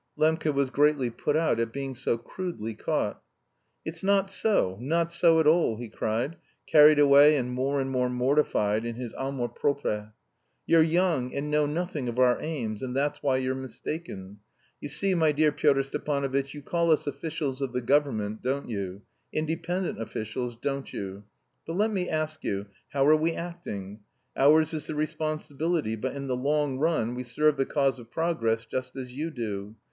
Lembke 0.17 0.51
was 0.51 0.71
greatly 0.71 1.11
put 1.11 1.35
out 1.35 1.59
at 1.59 1.71
being 1.71 1.93
so 1.93 2.17
crudely 2.17 2.73
caught. 2.73 3.21
"It's 3.85 4.01
not 4.01 4.31
so, 4.31 4.75
not 4.81 5.11
so 5.11 5.39
at 5.39 5.45
all," 5.45 5.75
he 5.77 5.89
cried, 5.89 6.37
carried 6.65 6.97
away 6.97 7.35
and 7.37 7.51
more 7.51 7.79
and 7.79 7.91
more 7.91 8.09
mortified 8.09 8.83
in 8.83 8.95
his 8.95 9.13
amour 9.15 9.47
propre. 9.47 10.13
"You're 10.65 10.81
young, 10.81 11.35
and 11.35 11.51
know 11.51 11.67
nothing 11.67 12.09
of 12.09 12.17
our 12.17 12.41
aims, 12.41 12.81
and 12.81 12.95
that's 12.95 13.21
why 13.21 13.37
you're 13.37 13.53
mistaken. 13.53 14.39
You 14.79 14.89
see, 14.89 15.13
my 15.13 15.31
dear 15.31 15.51
Pyotr 15.51 15.83
Stepanovitch, 15.83 16.55
you 16.55 16.63
call 16.63 16.89
us 16.89 17.05
officials 17.05 17.61
of 17.61 17.71
the 17.71 17.79
government, 17.81 18.41
don't 18.41 18.67
you? 18.71 19.03
Independent 19.31 20.01
officials, 20.01 20.55
don't 20.55 20.91
you? 20.91 21.25
But 21.67 21.77
let 21.77 21.91
me 21.91 22.09
ask 22.09 22.43
you, 22.43 22.65
how 22.91 23.05
are 23.05 23.15
we 23.15 23.33
acting? 23.35 23.99
Ours 24.35 24.73
is 24.73 24.87
the 24.87 24.95
responsibility, 24.95 25.95
but 25.95 26.15
in 26.15 26.25
the 26.25 26.35
long 26.35 26.79
run 26.79 27.13
we 27.13 27.21
serve 27.21 27.55
the 27.57 27.67
cause 27.67 27.99
of 27.99 28.09
progress 28.09 28.65
just 28.65 28.95
as 28.95 29.11
you 29.11 29.29
do. 29.29 29.75